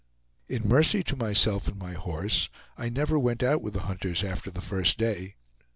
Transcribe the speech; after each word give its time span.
In 0.49 0.67
mercy 0.67 1.03
to 1.03 1.15
myself 1.15 1.67
and 1.67 1.77
my 1.77 1.93
horse, 1.93 2.49
I 2.75 2.89
never 2.89 3.19
went 3.19 3.43
out 3.43 3.61
with 3.61 3.75
the 3.75 3.81
hunters 3.81 4.23
after 4.23 4.49
the 4.49 4.59
first 4.59 4.97
day. 4.97 5.35